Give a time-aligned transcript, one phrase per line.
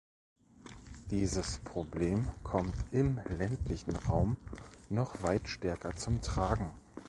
[1.11, 4.35] Dieses Problem kommt im ländlichen Raum
[4.89, 6.71] noch weit stärker zum Tragen.